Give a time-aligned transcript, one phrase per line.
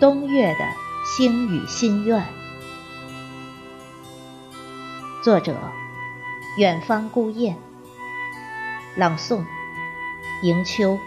[0.00, 0.64] 冬月的
[1.04, 2.24] 星语心愿，
[5.22, 5.54] 作者：
[6.56, 7.54] 远方孤雁，
[8.96, 9.44] 朗诵：
[10.40, 10.98] 迎秋。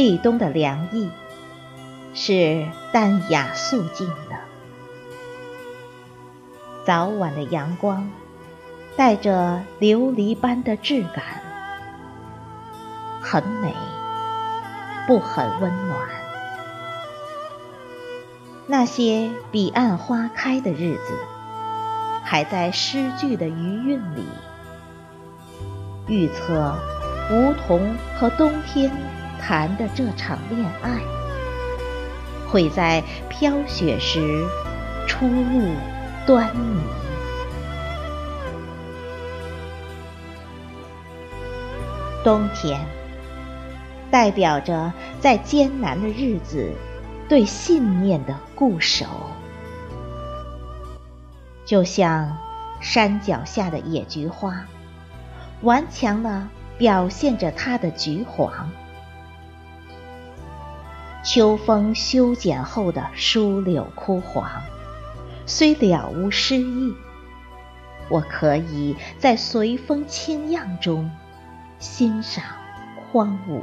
[0.00, 1.10] 立冬的凉意
[2.14, 4.34] 是淡雅素净的，
[6.86, 8.10] 早晚的阳光
[8.96, 11.22] 带着琉璃般的质感，
[13.20, 13.74] 很美，
[15.06, 16.00] 不很温暖。
[18.66, 21.12] 那些彼岸花开的日子，
[22.24, 24.24] 还在诗句的余韵里，
[26.08, 26.74] 预测
[27.30, 28.90] 梧桐和冬天。
[29.40, 31.00] 谈的这场恋爱，
[32.48, 34.44] 会在飘雪时
[35.08, 35.74] 初露
[36.26, 36.80] 端倪。
[42.22, 42.78] 冬天
[44.10, 46.70] 代表着在艰难的日子
[47.28, 49.06] 对信念的固守，
[51.64, 52.36] 就像
[52.80, 54.66] 山脚下的野菊花，
[55.62, 58.70] 顽强的表现着它的橘黄。
[61.22, 64.50] 秋风修剪后的疏柳枯黄，
[65.44, 66.94] 虽了无诗意，
[68.08, 71.10] 我可以在随风轻漾中
[71.78, 72.42] 欣赏
[73.12, 73.62] 荒芜。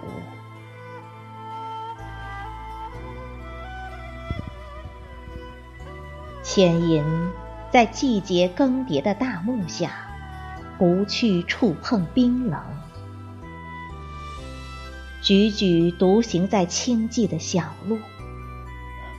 [6.43, 7.03] 牵引
[7.71, 9.91] 在季节更迭的大幕下，
[10.77, 12.61] 不去触碰冰冷。
[15.27, 17.99] 踽踽独行在清寂的小路，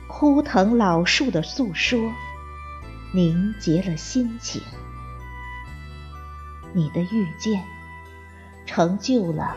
[0.07, 2.11] 枯藤老树的诉说，
[3.13, 4.59] 凝结了心情。
[6.73, 7.63] 你的遇见，
[8.65, 9.55] 成就了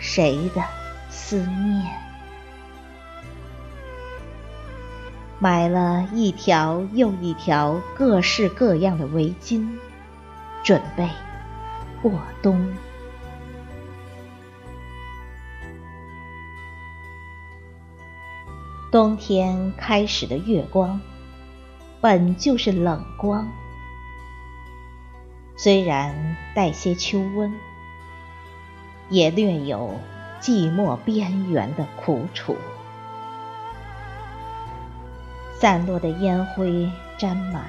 [0.00, 0.64] 谁的
[1.08, 1.86] 思念？
[5.38, 9.68] 买了一条又一条各式各样的围巾，
[10.64, 11.08] 准备
[12.02, 12.10] 过
[12.42, 12.74] 冬。
[18.92, 21.00] 冬天开始的月光，
[22.02, 23.50] 本就是冷光，
[25.56, 27.50] 虽然带些秋温，
[29.08, 29.94] 也略有
[30.42, 32.54] 寂寞边缘的苦楚。
[35.58, 36.86] 散落的烟灰
[37.16, 37.64] 沾满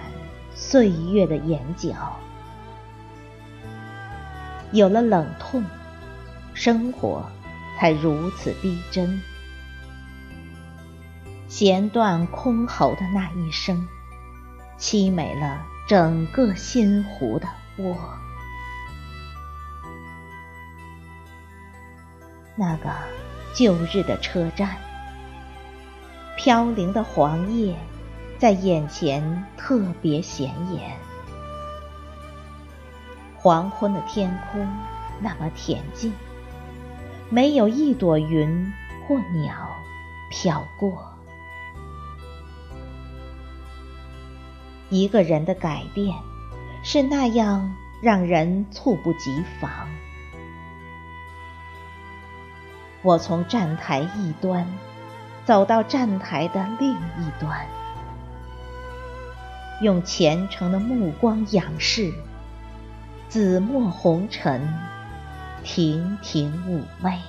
[0.53, 2.17] 岁月的眼角，
[4.73, 5.63] 有了冷痛，
[6.53, 7.23] 生活
[7.79, 9.22] 才如此逼真。
[11.56, 13.88] 弦断空喉的那一声，
[14.80, 17.47] 凄美了整个心湖的
[17.78, 17.96] 窝。
[22.56, 22.90] 那个
[23.53, 24.75] 旧日的车站，
[26.38, 27.78] 飘零的黄叶
[28.40, 30.97] 在眼前特别显眼。
[33.38, 34.68] 黄昏的天空
[35.22, 36.12] 那么恬静，
[37.30, 38.74] 没有一朵云
[39.08, 39.53] 或鸟
[40.31, 41.12] 飘过。
[44.94, 46.16] 一个人的改变，
[46.84, 49.88] 是那样让人猝不及防。
[53.02, 54.68] 我从站台一端
[55.46, 57.66] 走到站台的另一端，
[59.82, 62.14] 用虔诚的目光仰视
[63.30, 64.72] 紫陌红尘，
[65.64, 67.20] 亭亭妩媚，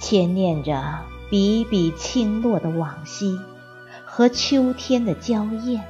[0.00, 1.15] 牵念着。
[1.28, 3.40] 笔笔轻落的往昔
[4.04, 5.84] 和秋天的娇艳，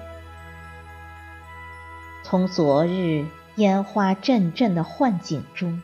[2.25, 5.83] 从昨日烟花阵阵的幻景中，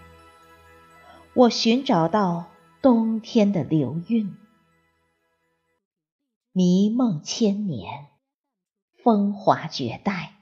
[1.34, 2.46] 我寻找到
[2.81, 4.34] 冬天的流韵。
[6.52, 8.06] 迷梦千年，
[9.04, 10.37] 风华绝代，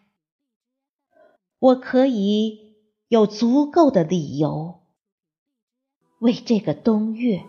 [1.58, 2.76] 我可以
[3.08, 4.82] 有足够的理由
[6.20, 7.42] 为这个冬月。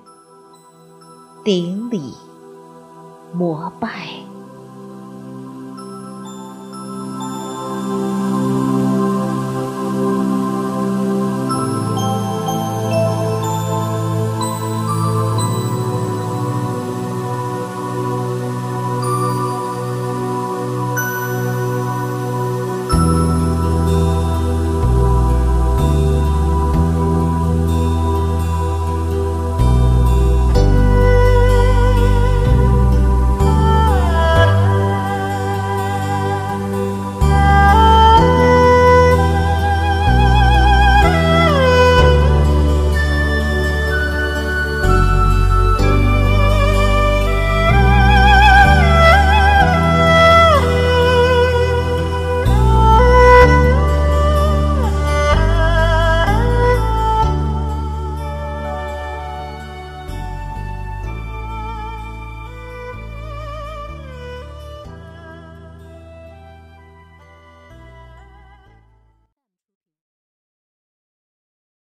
[1.44, 2.14] 顶礼
[3.34, 4.31] 膜拜。